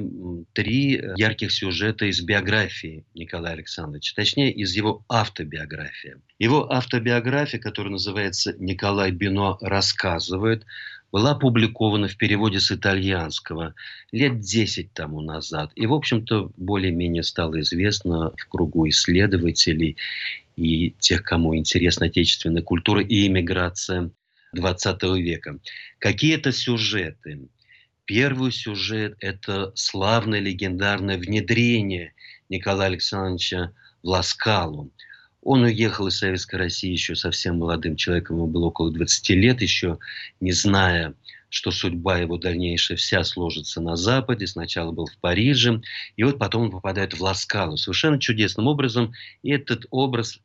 три 0.52 1.02
ярких 1.16 1.52
сюжета 1.52 2.06
из 2.06 2.20
биографии 2.20 3.04
Николая 3.14 3.54
Александровича, 3.54 4.12
точнее, 4.16 4.52
из 4.52 4.74
его 4.74 5.04
автобиографии. 5.08 6.16
Его 6.38 6.72
автобиография, 6.72 7.58
которая 7.58 7.92
называется 7.92 8.54
«Николай 8.58 9.10
Бино 9.10 9.58
рассказывает», 9.60 10.64
была 11.10 11.32
опубликована 11.32 12.08
в 12.08 12.16
переводе 12.16 12.58
с 12.58 12.72
итальянского 12.72 13.74
лет 14.12 14.40
10 14.40 14.94
тому 14.94 15.20
назад. 15.20 15.70
И, 15.74 15.86
в 15.86 15.92
общем-то, 15.92 16.52
более-менее 16.56 17.22
стало 17.22 17.60
известно 17.60 18.32
в 18.38 18.48
кругу 18.48 18.88
исследователей 18.88 19.98
и 20.56 20.94
тех, 20.98 21.22
кому 21.22 21.54
интересна 21.54 22.06
отечественная 22.06 22.62
культура 22.62 23.02
и 23.02 23.26
иммиграция 23.26 24.10
20 24.54 25.02
века. 25.18 25.58
Какие 25.98 26.36
это 26.36 26.50
сюжеты? 26.50 27.40
Первый 28.14 28.52
сюжет– 28.52 29.16
это 29.20 29.72
славное 29.74 30.38
легендарное 30.38 31.16
внедрение 31.16 32.12
Николая 32.50 32.88
Александровича 32.88 33.72
в 34.02 34.08
Ласкалу. 34.08 34.90
Он 35.40 35.62
уехал 35.62 36.08
из 36.08 36.18
Советской 36.18 36.56
России 36.56 36.92
еще 36.92 37.16
совсем 37.16 37.56
молодым 37.56 37.96
человеком, 37.96 38.36
ему 38.36 38.48
было 38.48 38.66
около 38.66 38.92
20 38.92 39.30
лет, 39.30 39.62
еще 39.62 39.98
не 40.40 40.52
зная, 40.52 41.14
что 41.48 41.70
судьба 41.70 42.18
его 42.18 42.36
дальнейшая 42.36 42.98
вся 42.98 43.24
сложится 43.24 43.80
на 43.80 43.96
Западе. 43.96 44.46
Сначала 44.46 44.92
был 44.92 45.06
в 45.06 45.16
Париже, 45.16 45.80
и 46.16 46.22
вот 46.22 46.38
потом 46.38 46.64
он 46.64 46.70
попадает 46.70 47.14
в 47.14 47.22
Ласкалу 47.22 47.78
совершенно 47.78 48.20
чудесным 48.20 48.66
образом. 48.66 49.14
И 49.42 49.52
этот 49.52 49.86
образ 49.88 50.38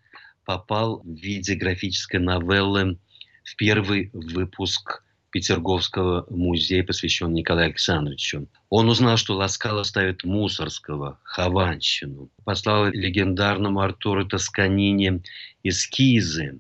попал 0.46 1.02
в 1.04 1.16
виде 1.16 1.54
графической 1.56 2.22
новеллы 2.22 2.98
в 3.44 3.58
первый 3.58 4.10
выпуск 4.14 5.04
Петерговского 5.32 6.26
музея, 6.30 6.84
посвященный 6.84 7.42
Николаю 7.42 7.68
Александровичу. 7.68 8.48
Он 8.70 8.90
узнал, 8.90 9.18
что 9.18 9.36
Ласкало 9.36 9.84
ставит 9.84 10.24
Мусорского, 10.24 11.20
Хованщину. 11.24 12.30
Послал 12.46 12.88
легендарному 12.88 13.80
Артуру 13.82 14.26
Тосканине 14.26 15.22
эскизы. 15.64 16.60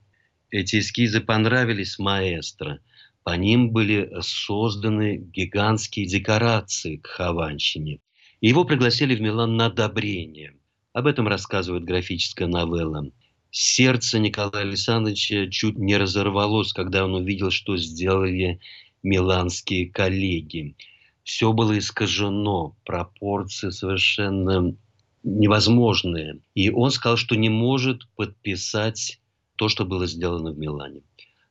Эти 0.49 0.79
эскизы 0.79 1.21
понравились 1.21 1.97
маэстро. 1.97 2.79
По 3.23 3.35
ним 3.35 3.71
были 3.71 4.09
созданы 4.21 5.17
гигантские 5.17 6.05
декорации 6.05 6.97
к 6.97 7.07
Хованщине. 7.07 7.99
Его 8.41 8.63
пригласили 8.65 9.15
в 9.15 9.21
Милан 9.21 9.57
на 9.57 9.65
одобрение. 9.65 10.53
Об 10.93 11.07
этом 11.07 11.27
рассказывает 11.27 11.83
графическая 11.83 12.47
новелла. 12.47 13.11
Сердце 13.51 14.19
Николая 14.19 14.63
Александровича 14.63 15.47
чуть 15.49 15.77
не 15.77 15.97
разорвалось, 15.97 16.73
когда 16.73 17.05
он 17.05 17.15
увидел, 17.15 17.51
что 17.51 17.77
сделали 17.77 18.59
миланские 19.03 19.89
коллеги. 19.89 20.75
Все 21.23 21.51
было 21.53 21.77
искажено, 21.77 22.75
пропорции 22.85 23.69
совершенно 23.69 24.75
невозможные. 25.23 26.39
И 26.55 26.69
он 26.69 26.91
сказал, 26.91 27.17
что 27.17 27.35
не 27.35 27.49
может 27.49 28.07
подписать 28.15 29.19
то, 29.55 29.69
что 29.69 29.85
было 29.85 30.07
сделано 30.07 30.51
в 30.51 30.57
Милане. 30.57 31.01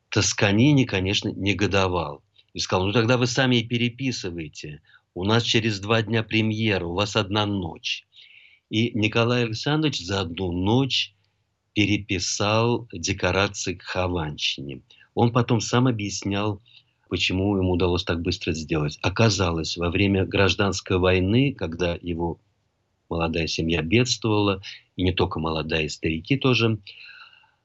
Тосканини, 0.09 0.85
конечно, 0.85 1.29
негодовал. 1.29 2.23
И 2.53 2.59
сказал, 2.59 2.87
ну 2.87 2.93
тогда 2.93 3.17
вы 3.17 3.27
сами 3.27 3.57
и 3.57 3.67
переписываете. 3.67 4.81
У 5.13 5.23
нас 5.23 5.43
через 5.43 5.79
два 5.79 6.01
дня 6.01 6.23
премьера, 6.23 6.85
у 6.85 6.93
вас 6.93 7.15
одна 7.15 7.45
ночь. 7.45 8.05
И 8.69 8.91
Николай 8.97 9.43
Александрович 9.43 9.99
за 9.99 10.21
одну 10.21 10.51
ночь 10.51 11.13
переписал 11.77 12.87
декорации 12.91 13.75
к 13.75 13.83
Хованщине. 13.83 14.81
Он 15.13 15.31
потом 15.31 15.61
сам 15.61 15.85
объяснял, 15.85 16.59
почему 17.07 17.55
ему 17.55 17.73
удалось 17.73 18.03
так 18.03 18.23
быстро 18.23 18.51
сделать. 18.53 18.97
Оказалось, 19.03 19.77
во 19.77 19.91
время 19.91 20.25
гражданской 20.25 20.97
войны, 20.97 21.53
когда 21.53 21.95
его 22.01 22.39
молодая 23.11 23.45
семья 23.45 23.83
бедствовала, 23.83 24.59
и 24.95 25.03
не 25.03 25.11
только 25.11 25.39
молодая, 25.39 25.83
и 25.83 25.89
старики 25.89 26.35
тоже, 26.35 26.79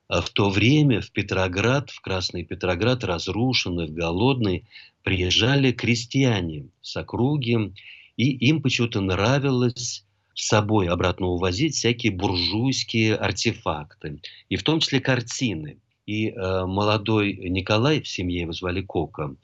а 0.08 0.20
в 0.20 0.28
то 0.28 0.50
время 0.50 1.00
в 1.00 1.10
Петроград, 1.10 1.88
в 1.88 2.02
Красный 2.02 2.44
Петроград, 2.44 3.04
разрушенный, 3.04 3.88
голодный, 3.88 4.68
приезжали 5.02 5.72
крестьяне 5.72 6.68
с 6.82 6.94
округи, 6.98 7.72
и 8.18 8.30
им 8.46 8.60
почему-то 8.60 9.00
нравилось 9.00 10.04
с 10.34 10.48
собой 10.48 10.88
обратно 10.88 11.26
увозить 11.26 11.74
всякие 11.74 12.12
буржуйские 12.12 13.16
артефакты, 13.16 14.20
и 14.48 14.56
в 14.56 14.62
том 14.62 14.80
числе 14.80 15.00
картины. 15.00 15.78
И 16.06 16.30
э, 16.30 16.66
молодой 16.66 17.34
Николай, 17.34 18.00
в 18.00 18.08
семье 18.08 18.42
его 18.42 18.52
звали 18.52 18.82
Кока, 18.82 19.36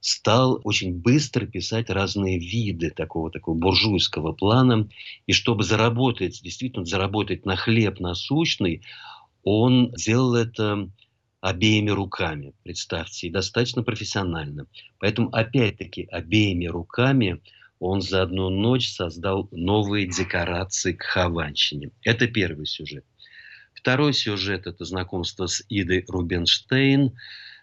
стал 0.00 0.60
очень 0.64 0.94
быстро 0.94 1.44
писать 1.44 1.90
разные 1.90 2.38
виды 2.38 2.90
такого, 2.90 3.30
такого 3.30 3.56
буржуйского 3.56 4.32
плана. 4.32 4.88
И 5.26 5.32
чтобы 5.32 5.64
заработать, 5.64 6.40
действительно 6.42 6.86
заработать 6.86 7.44
на 7.44 7.56
хлеб 7.56 8.00
насущный, 8.00 8.82
он 9.42 9.92
делал 9.92 10.34
это 10.34 10.88
обеими 11.40 11.90
руками, 11.90 12.52
представьте, 12.62 13.26
и 13.26 13.30
достаточно 13.30 13.82
профессионально. 13.82 14.66
Поэтому, 14.98 15.28
опять-таки, 15.30 16.08
обеими 16.10 16.66
руками– 16.66 17.40
он 17.80 18.00
за 18.00 18.22
одну 18.22 18.50
ночь 18.50 18.92
создал 18.92 19.48
новые 19.52 20.06
декорации 20.06 20.92
к 20.92 21.02
Хованщине. 21.02 21.90
Это 22.02 22.26
первый 22.26 22.66
сюжет. 22.66 23.04
Второй 23.72 24.12
сюжет– 24.12 24.66
это 24.66 24.84
знакомство 24.84 25.46
с 25.46 25.64
Идой 25.68 26.04
Рубинштейн 26.08 27.12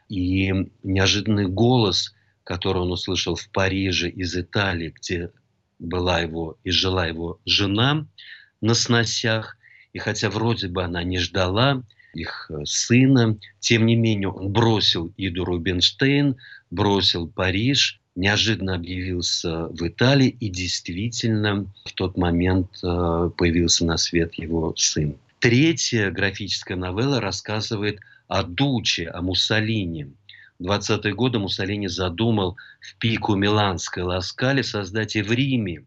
и 0.07 0.53
неожиданный 0.83 1.47
голос, 1.47 2.13
который 2.43 2.83
он 2.83 2.91
услышал 2.91 3.35
в 3.35 3.49
Париже 3.49 4.09
из 4.09 4.35
Италии, 4.35 4.93
где 4.95 5.31
была 5.79 6.21
его 6.21 6.57
и 6.63 6.71
жила 6.71 7.05
его 7.05 7.39
жена 7.45 8.07
на 8.61 8.73
сносях. 8.73 9.57
И 9.91 9.99
хотя 9.99 10.29
вроде 10.29 10.69
бы 10.69 10.83
она 10.83 11.03
не 11.03 11.19
ждала 11.19 11.83
их 12.13 12.49
э, 12.49 12.63
сына, 12.65 13.37
тем 13.59 13.85
не 13.85 13.95
менее 13.95 14.29
он 14.29 14.53
бросил 14.53 15.13
Иду 15.17 15.43
Рубинштейн, 15.43 16.37
бросил 16.69 17.27
Париж 17.27 17.99
неожиданно 18.15 18.75
объявился 18.75 19.67
в 19.67 19.87
Италии, 19.87 20.29
и 20.39 20.49
действительно 20.49 21.67
в 21.85 21.93
тот 21.93 22.17
момент 22.17 22.69
э, 22.83 23.29
появился 23.37 23.85
на 23.85 23.97
свет 23.97 24.35
его 24.35 24.73
сын. 24.77 25.17
Третья 25.39 26.09
графическая 26.11 26.77
новелла 26.77 27.19
рассказывает 27.19 27.99
о 28.27 28.43
Дуче, 28.43 29.09
о 29.09 29.21
Муссолини. 29.21 30.13
В 30.57 30.67
20-е 30.67 31.13
годы 31.13 31.39
Муссолини 31.39 31.87
задумал 31.87 32.55
в 32.79 32.95
пику 32.97 33.35
Миланской 33.35 34.03
Ласкале 34.03 34.63
создать 34.63 35.15
и 35.15 35.21
в 35.21 35.31
Риме 35.31 35.83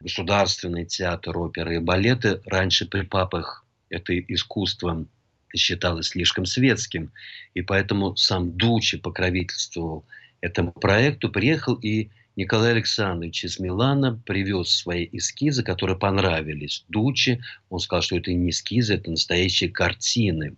государственный 0.00 0.84
театр 0.84 1.38
оперы 1.38 1.76
и 1.76 1.78
балеты. 1.78 2.40
Раньше 2.44 2.86
при 2.86 3.02
папах 3.02 3.64
это 3.88 4.18
искусство 4.18 5.06
считалось 5.54 6.08
слишком 6.08 6.44
светским, 6.44 7.12
и 7.54 7.62
поэтому 7.62 8.16
сам 8.16 8.56
Дучи 8.56 8.98
покровительствовал 8.98 10.04
этому 10.40 10.72
проекту, 10.72 11.30
приехал 11.30 11.74
и 11.74 12.10
Николай 12.36 12.70
Александрович 12.70 13.44
из 13.44 13.58
Милана 13.58 14.22
привез 14.24 14.68
свои 14.68 15.08
эскизы, 15.10 15.64
которые 15.64 15.98
понравились 15.98 16.84
Дучи. 16.88 17.40
Он 17.68 17.80
сказал, 17.80 18.02
что 18.02 18.16
это 18.16 18.32
не 18.32 18.50
эскизы, 18.50 18.94
это 18.94 19.10
настоящие 19.10 19.70
картины. 19.70 20.54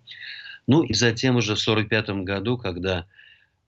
Ну 0.66 0.82
и 0.82 0.92
затем 0.92 1.36
уже 1.36 1.54
в 1.54 1.62
1945 1.66 2.24
году, 2.26 2.58
когда 2.58 3.06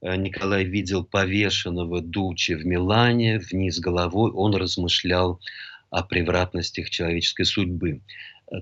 э, 0.03 0.14
Николай 0.16 0.64
видел 0.64 1.05
повешенного 1.05 2.03
Дучи 2.03 2.53
в 2.53 2.66
Милане, 2.66 3.38
вниз 3.38 3.79
головой, 3.79 4.31
он 4.33 4.55
размышлял 4.57 5.40
о 5.88 6.03
превратностях 6.03 6.90
человеческой 6.90 7.44
судьбы. 7.44 8.03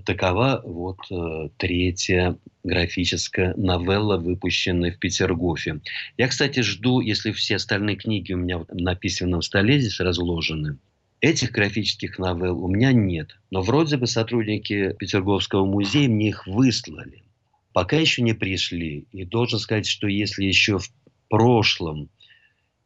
Такова 0.05 0.61
вот 0.63 0.99
э, 1.11 1.49
третья 1.57 2.37
графическая 2.63 3.53
новелла, 3.55 4.17
выпущенная 4.17 4.91
в 4.91 4.99
Петергофе. 4.99 5.81
Я, 6.17 6.27
кстати, 6.27 6.61
жду, 6.61 7.01
если 7.01 7.31
все 7.31 7.57
остальные 7.57 7.97
книги 7.97 8.31
у 8.33 8.37
меня 8.37 8.65
на 8.69 8.95
письменном 8.95 9.41
столе 9.41 9.79
здесь 9.79 9.99
разложены, 9.99 10.77
Этих 11.21 11.51
графических 11.51 12.17
новелл 12.17 12.63
у 12.63 12.67
меня 12.67 12.91
нет. 12.91 13.37
Но 13.51 13.61
вроде 13.61 13.97
бы 13.97 14.07
сотрудники 14.07 14.95
Петерговского 14.97 15.65
музея 15.65 16.09
мне 16.09 16.29
их 16.29 16.47
выслали. 16.47 17.23
Пока 17.73 17.95
еще 17.95 18.23
не 18.23 18.33
пришли. 18.33 19.05
И 19.11 19.23
должен 19.23 19.59
сказать, 19.59 19.85
что 19.85 20.07
если 20.07 20.43
еще 20.45 20.79
в 20.79 20.89
прошлом 21.29 22.09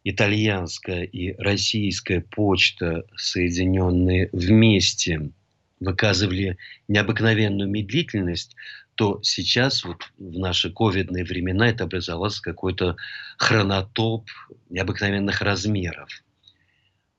итальянская 0.04 1.04
и 1.04 1.34
российская 1.38 2.20
почта, 2.20 3.06
соединенные 3.16 4.30
вместе, 4.34 5.32
выказывали 5.80 6.58
необыкновенную 6.88 7.70
медлительность, 7.70 8.56
то 8.96 9.20
сейчас, 9.24 9.84
вот 9.84 10.04
в 10.18 10.40
наши 10.40 10.72
ковидные 10.72 11.26
времена, 11.26 11.68
это 11.68 11.84
образовался 11.84 12.42
какой-то 12.42 12.96
хронотоп 13.38 14.30
необыкновенных 14.70 15.42
размеров. 15.42 16.10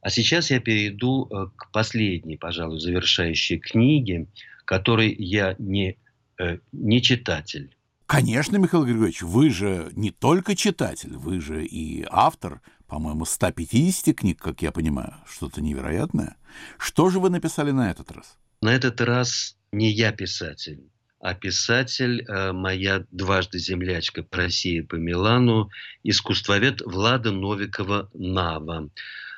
А 0.01 0.11
сейчас 0.11 0.51
я 0.51 0.61
перейду 0.61 1.27
э, 1.27 1.49
к 1.57 1.71
последней, 1.73 2.37
пожалуй, 2.37 2.81
завершающей 2.81 3.59
книге, 3.59 4.29
которой 4.65 5.15
я 5.15 5.57
не, 5.59 5.99
э, 6.39 6.59
не 6.73 7.03
читатель. 7.03 7.77
Конечно, 8.07 8.57
Михаил 8.57 8.85
Григорьевич, 8.85 9.23
вы 9.23 9.51
же 9.51 9.91
не 9.97 10.13
только 10.13 10.55
читатель, 10.55 11.17
вы 11.17 11.41
же 11.41 11.67
и 11.67 12.07
автор, 12.09 12.63
по-моему, 12.87 13.25
150 13.25 14.15
книг, 14.15 14.41
как 14.41 14.63
я 14.63 14.71
понимаю, 14.71 15.15
что-то 15.29 15.61
невероятное. 15.61 16.37
Что 16.79 17.11
же 17.11 17.19
вы 17.19 17.31
написали 17.31 17.73
на 17.73 17.91
этот 17.91 18.13
раз? 18.13 18.39
На 18.67 18.75
этот 18.75 19.01
раз 19.01 19.57
не 19.71 19.93
я 19.93 20.11
писатель, 20.11 20.91
а 21.21 21.35
писатель 21.35 22.25
э, 22.25 22.51
моя 22.51 23.07
дважды 23.13 23.61
землячка 23.61 24.25
по 24.25 24.39
России 24.39 24.81
по 24.81 24.97
Милану, 24.97 25.71
искусствовед 26.03 26.81
Влада 26.81 27.31
Новикова 27.31 28.11
Нава. 28.13 28.91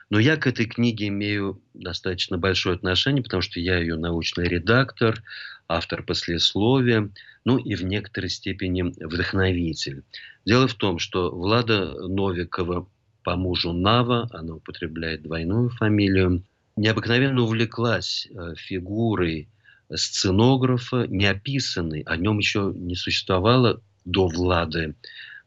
Но 0.08 0.18
я 0.18 0.38
к 0.38 0.46
этой 0.46 0.64
книге 0.64 1.08
имею 1.08 1.60
достаточно 1.74 2.38
большое 2.38 2.76
отношение, 2.76 3.22
потому 3.22 3.42
что 3.42 3.60
я 3.60 3.76
ее 3.76 3.96
научный 3.96 4.48
редактор, 4.48 5.22
автор 5.68 6.02
послесловия, 6.02 7.10
ну 7.44 7.58
и 7.58 7.74
в 7.74 7.84
некоторой 7.84 8.30
степени 8.30 8.80
вдохновитель. 8.80 10.04
Дело 10.46 10.68
в 10.68 10.74
том, 10.74 10.98
что 10.98 11.30
Влада 11.36 11.92
Новикова 12.08 12.88
по 13.24 13.36
мужу 13.36 13.74
Нава, 13.74 14.26
она 14.32 14.54
употребляет 14.54 15.20
двойную 15.20 15.68
фамилию, 15.68 16.44
необыкновенно 16.78 17.42
увлеклась 17.42 18.28
э, 18.30 18.54
фигурой 18.56 19.48
сценографа, 19.94 21.06
не 21.08 21.26
описанной, 21.26 22.02
о 22.02 22.16
нем 22.16 22.38
еще 22.38 22.72
не 22.74 22.94
существовало 22.94 23.80
до 24.04 24.28
Влады 24.28 24.94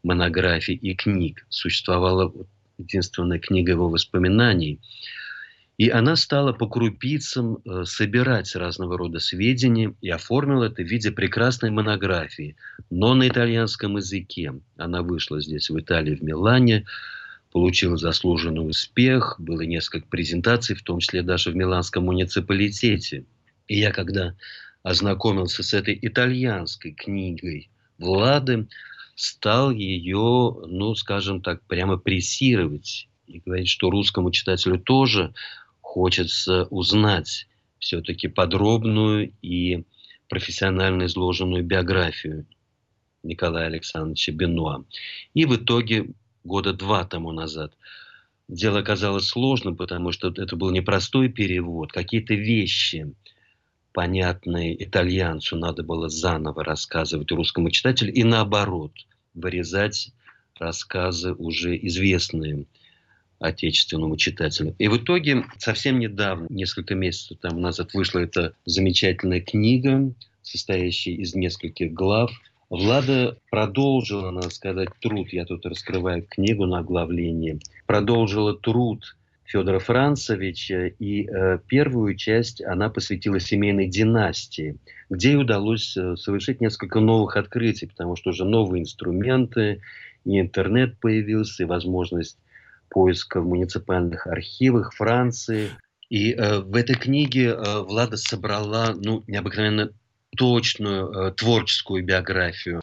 монографий 0.04 0.76
и 0.76 0.96
книг. 0.96 1.46
Существовала 1.50 2.34
единственная 2.78 3.40
книга 3.40 3.72
его 3.72 3.90
воспоминаний. 3.90 4.80
И 5.78 5.90
она 5.90 6.16
стала 6.16 6.54
по 6.54 6.68
крупицам 6.68 7.58
э, 7.58 7.86
собирать 7.86 8.56
разного 8.56 8.98
рода 8.98 9.20
сведения 9.20 9.96
и 10.02 10.10
оформила 10.10 10.66
это 10.66 10.84
в 10.84 10.86
виде 10.86 11.12
прекрасной 11.12 11.72
монографии, 11.72 12.56
но 12.90 13.16
на 13.16 13.28
итальянском 13.28 13.98
языке. 13.98 14.54
Она 14.78 15.02
вышла 15.02 15.42
здесь, 15.42 15.70
в 15.70 15.80
Италии, 15.80 16.16
в 16.16 16.22
Милане, 16.22 16.86
получила 17.52 17.98
заслуженный 17.98 18.68
успех, 18.68 19.36
было 19.40 19.62
несколько 19.62 20.08
презентаций, 20.08 20.76
в 20.76 20.84
том 20.84 21.00
числе 21.00 21.22
даже 21.22 21.52
в 21.52 21.56
Миланском 21.56 22.06
муниципалитете. 22.06 23.26
И 23.68 23.80
я, 23.80 23.92
когда 23.92 24.36
ознакомился 24.84 25.64
с 25.64 25.74
этой 25.74 25.98
итальянской 26.02 26.92
книгой 26.92 27.70
Влады, 27.98 28.68
стал 29.16 29.72
ее, 29.72 30.56
ну, 30.66 30.96
скажем 30.96 31.42
так, 31.42 31.62
прямо 31.68 31.98
прессировать 31.98 33.08
и 33.28 33.40
говорить, 33.40 33.70
что 33.70 33.92
русскому 33.92 34.32
читателю 34.32 34.80
тоже 34.80 35.34
хочется 35.82 36.66
узнать 36.66 37.48
все-таки 37.80 38.28
подробную 38.28 39.34
и 39.42 39.84
профессионально 40.30 41.06
изложенную 41.06 41.64
биографию 41.64 42.46
Николая 43.24 43.68
Александровича 43.68 44.32
Бенуа. 44.32 44.86
И 45.34 45.46
в 45.46 45.56
итоге 45.56 46.08
года 46.44 46.74
два 46.74 47.06
тому 47.06 47.32
назад 47.32 47.74
дело 48.52 48.80
оказалось 48.80 49.28
сложным, 49.28 49.76
потому 49.76 50.12
что 50.12 50.28
это 50.30 50.56
был 50.56 50.72
непростой 50.72 51.30
перевод. 51.30 51.92
Какие-то 51.92 52.34
вещи, 52.34 53.14
понятные 53.94 54.84
итальянцу, 54.84 55.58
надо 55.58 55.84
было 55.84 56.10
заново 56.10 56.64
рассказывать 56.64 57.32
русскому 57.32 57.72
читателю. 57.72 58.14
И 58.14 58.24
наоборот– 58.24 58.92
вырезать 59.34 60.12
рассказы 60.60 61.34
уже 61.34 61.78
известные 61.88 62.66
отечественному 63.40 64.18
читателю. 64.18 64.76
И 64.78 64.88
в 64.88 64.98
итоге 64.98 65.46
совсем 65.58 65.98
недавно, 66.00 66.46
несколько 66.50 66.94
месяцев 66.94 67.40
там 67.42 67.60
назад, 67.60 67.94
вышла 67.94 68.20
эта 68.20 68.54
замечательная 68.66 69.42
книга, 69.42 70.14
состоящая 70.44 71.14
из 71.14 71.34
нескольких 71.34 71.94
глав. 71.94 72.32
Влада 72.72 73.38
продолжила, 73.50 74.32
надо 74.32 74.50
сказать, 74.50 74.88
труд, 75.02 75.28
я 75.34 75.44
тут 75.44 75.66
раскрываю 75.66 76.26
книгу 76.26 76.66
на 76.66 76.80
оглавлении, 76.80 77.60
продолжила 77.86 78.56
труд 78.56 79.18
Федора 79.44 79.80
Францевича, 79.80 80.86
и 80.88 81.28
э, 81.28 81.60
первую 81.68 82.16
часть 82.16 82.64
она 82.64 82.90
посвятила 82.90 83.42
семейной 83.42 83.88
династии, 83.88 84.78
где 85.10 85.32
ей 85.32 85.36
удалось 85.36 85.98
э, 85.98 86.16
совершить 86.16 86.62
несколько 86.62 87.02
новых 87.02 87.36
открытий, 87.36 87.88
потому 87.88 88.16
что 88.16 88.30
уже 88.30 88.46
новые 88.46 88.84
инструменты, 88.84 89.82
и 90.24 90.40
интернет 90.40 90.98
появился, 91.02 91.64
и 91.64 91.66
возможность 91.66 92.38
поиска 92.88 93.42
в 93.42 93.46
муниципальных 93.46 94.28
архивах 94.28 94.94
Франции. 94.94 95.72
И 96.10 96.32
э, 96.32 96.62
в 96.62 96.74
этой 96.78 96.96
книге 96.96 97.48
э, 97.48 97.82
Влада 97.82 98.16
собрала 98.16 98.94
ну, 98.96 99.26
необыкновенно 99.28 99.92
точную 100.36 101.12
э, 101.12 101.32
творческую 101.32 102.04
биографию 102.04 102.82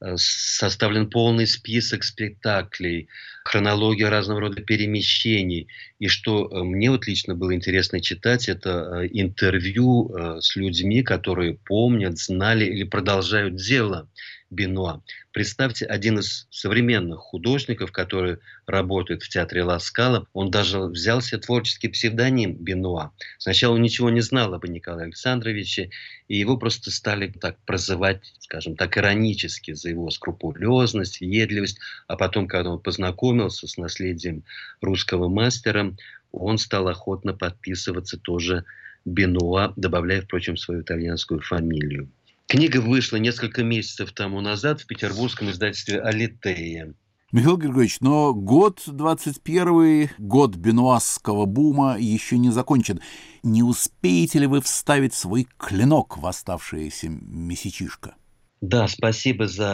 Э, 0.00 0.14
составлен 0.16 1.10
полный 1.10 1.46
список 1.46 2.04
спектаклей, 2.04 3.08
хронология 3.44 4.08
разного 4.10 4.40
рода 4.40 4.62
перемещений. 4.62 5.66
И 5.98 6.06
что 6.06 6.46
э, 6.46 6.62
мне 6.62 6.90
вот 6.90 7.06
лично 7.08 7.34
было 7.34 7.52
интересно 7.52 8.00
читать, 8.00 8.48
это 8.48 9.08
интервью 9.10 10.38
с 10.40 10.54
людьми, 10.54 11.02
которые 11.02 11.54
помнят, 11.54 12.16
знали 12.18 12.64
или 12.64 12.84
продолжают 12.84 13.56
дело 13.56 14.08
Бенуа. 14.50 15.02
Представьте, 15.38 15.86
один 15.86 16.18
из 16.18 16.48
современных 16.50 17.20
художников, 17.20 17.92
который 17.92 18.38
работает 18.66 19.22
в 19.22 19.28
театре 19.28 19.62
Ласкала, 19.62 20.26
он 20.32 20.50
даже 20.50 20.80
взял 20.80 21.20
себе 21.20 21.40
творческий 21.40 21.86
псевдоним 21.86 22.56
Бенуа. 22.56 23.12
Сначала 23.38 23.74
он 23.74 23.82
ничего 23.82 24.10
не 24.10 24.20
знал 24.20 24.52
об 24.52 24.64
Николае 24.64 25.04
Александровиче, 25.04 25.90
и 26.26 26.36
его 26.36 26.56
просто 26.56 26.90
стали 26.90 27.28
так 27.28 27.56
прозывать, 27.66 28.34
скажем 28.40 28.74
так, 28.74 28.98
иронически 28.98 29.74
за 29.74 29.90
его 29.90 30.10
скрупулезность, 30.10 31.20
въедливость. 31.20 31.78
А 32.08 32.16
потом, 32.16 32.48
когда 32.48 32.70
он 32.70 32.80
познакомился 32.80 33.68
с 33.68 33.76
наследием 33.76 34.42
русского 34.80 35.28
мастера, 35.28 35.94
он 36.32 36.58
стал 36.58 36.88
охотно 36.88 37.32
подписываться 37.32 38.16
тоже 38.18 38.64
Бенуа, 39.04 39.72
добавляя, 39.76 40.20
впрочем, 40.20 40.56
свою 40.56 40.80
итальянскую 40.80 41.40
фамилию. 41.42 42.10
Книга 42.48 42.80
вышла 42.80 43.18
несколько 43.18 43.62
месяцев 43.62 44.12
тому 44.12 44.40
назад 44.40 44.80
в 44.80 44.86
петербургском 44.86 45.50
издательстве 45.50 46.00
«Алитея». 46.00 46.94
Михаил 47.30 47.58
Григорьевич, 47.58 48.00
но 48.00 48.32
год 48.32 48.82
21 48.86 50.08
год 50.16 50.56
бенуасского 50.56 51.44
бума 51.44 51.98
еще 51.98 52.38
не 52.38 52.48
закончен. 52.48 53.00
Не 53.42 53.62
успеете 53.62 54.38
ли 54.38 54.46
вы 54.46 54.62
вставить 54.62 55.12
свой 55.12 55.46
клинок 55.58 56.16
в 56.16 56.26
оставшееся 56.26 57.10
месячишко? 57.10 58.14
Да, 58.62 58.88
спасибо 58.88 59.46
за 59.46 59.66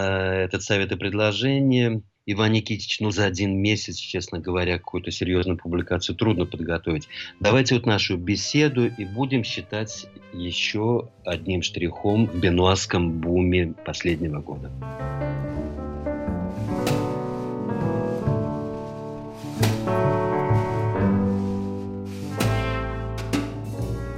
этот 0.45 0.65
совет 0.65 0.91
и 0.91 0.97
предложение. 0.97 2.03
Иван 2.27 2.53
Никитич, 2.53 3.01
ну 3.01 3.11
за 3.11 3.27
один 3.27 3.59
месяц, 3.59 3.97
честно 3.97 4.39
говоря, 4.39 4.79
какую-то 4.79 5.11
серьезную 5.11 5.59
публикацию 5.59 6.17
трудно 6.17 6.47
подготовить. 6.47 7.07
Давайте 7.39 7.75
вот 7.75 7.85
нашу 7.85 8.17
беседу 8.17 8.87
и 8.87 9.05
будем 9.05 9.45
считать 9.45 10.07
еще 10.33 11.11
одним 11.27 11.63
штрихом 11.63 12.27
в 12.27 12.35
бенуазском 12.41 13.21
буме 13.21 13.75
последнего 13.85 14.41
года. 14.41 14.73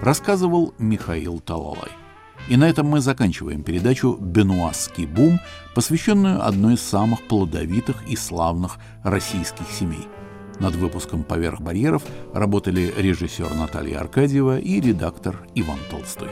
Рассказывал 0.01 0.73
Михаил 0.79 1.41
Талалай. 1.41 2.06
И 2.49 2.57
на 2.57 2.69
этом 2.69 2.87
мы 2.87 3.01
заканчиваем 3.01 3.63
передачу 3.63 4.17
«Бенуасский 4.21 5.07
бум», 5.07 5.41
посвященную 5.75 6.47
одной 6.47 6.75
из 6.75 6.83
самых 6.83 7.23
плодовитых 7.27 7.97
и 8.09 8.17
славных 8.17 8.79
российских 9.03 9.67
семей. 9.71 10.07
Над 10.61 10.75
выпуском 10.77 11.25
«Поверх 11.25 11.61
барьеров» 11.61 12.03
работали 12.33 12.95
режиссер 12.97 13.53
Наталья 13.55 13.99
Аркадьева 13.99 14.59
и 14.59 14.81
редактор 14.81 15.47
Иван 15.55 15.79
Толстой. 15.91 16.31